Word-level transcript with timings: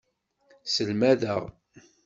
Selmadeɣ. 0.73 1.43